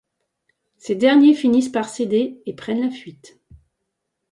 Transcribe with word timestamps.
Ces 0.79 0.95
derniers 0.95 1.35
finissent 1.35 1.69
par 1.69 1.87
céder 1.87 2.41
et 2.47 2.53
prennent 2.55 2.81
la 2.81 2.89
fuite. 2.89 3.39